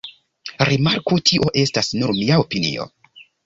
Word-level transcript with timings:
Rimarku: 0.69 1.21
tio 1.31 1.51
estas 1.67 1.95
nur 2.01 2.17
mia 2.23 2.41
opinio. 2.49 2.91